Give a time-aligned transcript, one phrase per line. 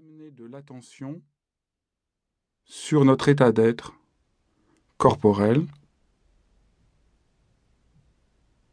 [0.00, 1.20] de l'attention
[2.64, 3.94] sur notre état d'être
[4.96, 5.66] corporel,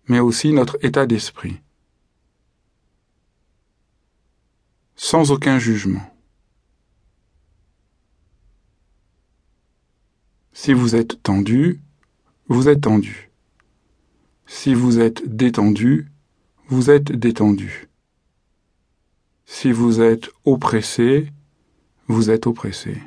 [0.05, 1.59] mais aussi notre état d'esprit,
[4.95, 6.15] sans aucun jugement.
[10.53, 11.81] Si vous êtes tendu,
[12.47, 13.31] vous êtes tendu.
[14.45, 16.09] Si vous êtes détendu,
[16.67, 17.86] vous êtes détendu.
[19.59, 21.33] Si vous êtes oppressé,
[22.07, 23.01] vous êtes oppressé.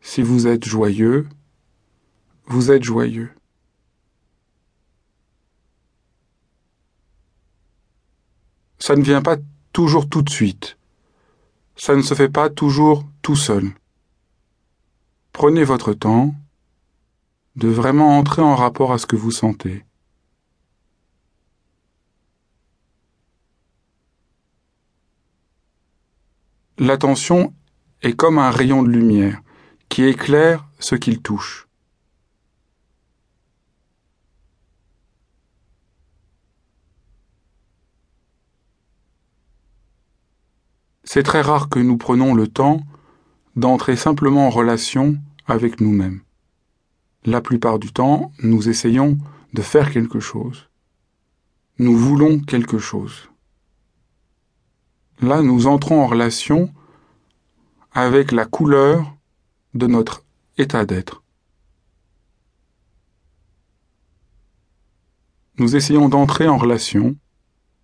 [0.00, 1.28] Si vous êtes joyeux,
[2.46, 3.30] vous êtes joyeux.
[8.80, 9.36] Ça ne vient pas
[9.72, 10.76] toujours tout de suite.
[11.76, 13.70] Ça ne se fait pas toujours tout seul.
[15.32, 16.34] Prenez votre temps
[17.54, 19.85] de vraiment entrer en rapport à ce que vous sentez.
[26.78, 27.54] L'attention
[28.02, 29.40] est comme un rayon de lumière
[29.88, 31.66] qui éclaire ce qu'il touche.
[41.02, 42.80] C'est très rare que nous prenons le temps
[43.54, 46.20] d'entrer simplement en relation avec nous-mêmes.
[47.24, 49.16] La plupart du temps, nous essayons
[49.54, 50.68] de faire quelque chose.
[51.78, 53.30] Nous voulons quelque chose.
[55.20, 56.72] Là, nous entrons en relation
[57.92, 59.16] avec la couleur
[59.74, 60.24] de notre
[60.58, 61.22] état d'être.
[65.58, 67.16] Nous essayons d'entrer en relation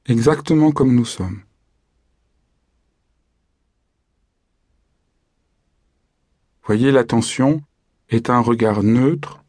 [0.07, 1.43] exactement comme nous sommes.
[6.65, 7.63] Voyez, l'attention
[8.11, 9.43] est un regard neutre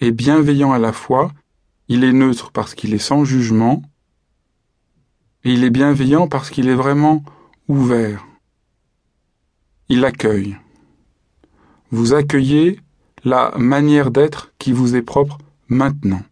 [0.00, 1.32] et bienveillant à la fois.
[1.86, 3.82] Il est neutre parce qu'il est sans jugement
[5.52, 7.22] il est bienveillant parce qu'il est vraiment
[7.68, 8.26] ouvert.
[9.88, 10.56] Il accueille.
[11.90, 12.80] Vous accueillez
[13.24, 16.22] la manière d'être qui vous est propre maintenant.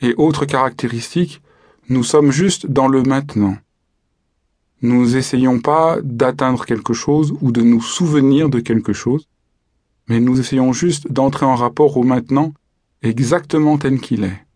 [0.00, 1.42] Et autre caractéristique,
[1.88, 3.56] nous sommes juste dans le maintenant.
[4.82, 9.28] Nous essayons pas d'atteindre quelque chose ou de nous souvenir de quelque chose,
[10.08, 12.52] mais nous essayons juste d'entrer en rapport au maintenant
[13.02, 14.46] exactement tel qu'il est.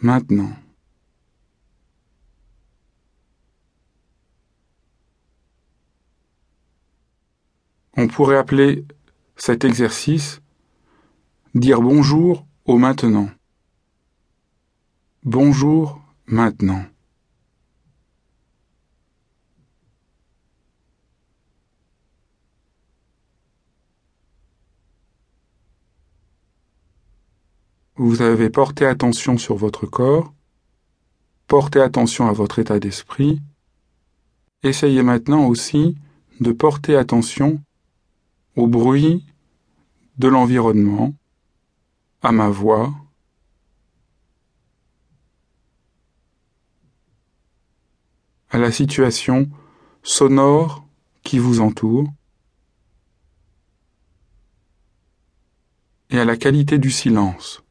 [0.00, 0.50] Maintenant.
[7.96, 8.84] On pourrait appeler
[9.36, 10.40] cet exercice
[11.54, 13.28] dire bonjour au maintenant.
[15.22, 16.84] Bonjour maintenant.
[27.96, 30.34] Vous avez porté attention sur votre corps,
[31.46, 33.40] portez attention à votre état d'esprit.
[34.64, 35.96] Essayez maintenant aussi
[36.40, 37.62] de porter attention
[38.56, 39.24] au bruit
[40.18, 41.14] de l'environnement,
[42.20, 42.92] à ma voix,
[48.50, 49.48] à la situation
[50.02, 50.84] sonore
[51.22, 52.08] qui vous entoure
[56.10, 57.63] et à la qualité du silence.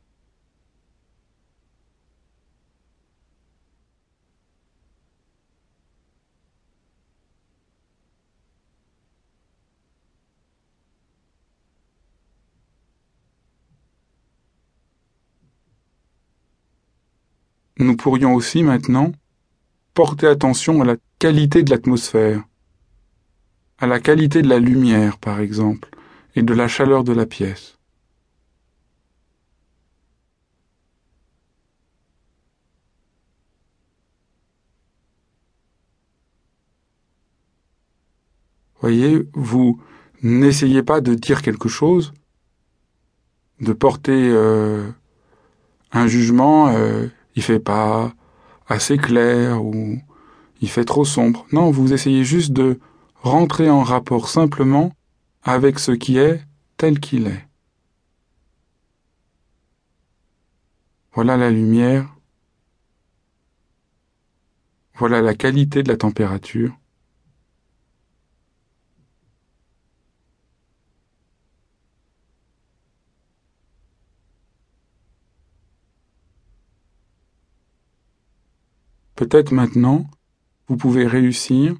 [17.83, 19.11] Nous pourrions aussi maintenant
[19.93, 22.41] porter attention à la qualité de l'atmosphère,
[23.77, 25.89] à la qualité de la lumière, par exemple,
[26.33, 27.77] et de la chaleur de la pièce.
[38.79, 39.81] Voyez, vous
[40.21, 42.13] n'essayez pas de dire quelque chose,
[43.59, 44.89] de porter euh,
[45.91, 48.13] un jugement, euh, il fait pas,
[48.67, 49.97] assez clair ou
[50.61, 51.45] il fait trop sombre.
[51.51, 52.79] Non, vous essayez juste de
[53.21, 54.93] rentrer en rapport simplement
[55.43, 56.41] avec ce qui est
[56.77, 57.47] tel qu'il est.
[61.13, 62.09] Voilà la lumière.
[64.95, 66.75] Voilà la qualité de la température.
[79.15, 80.09] Peut-être maintenant,
[80.67, 81.75] vous pouvez réussir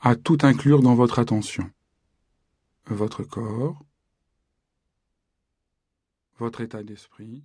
[0.00, 1.70] à tout inclure dans votre attention.
[2.86, 3.80] Votre corps,
[6.38, 7.44] votre état d'esprit,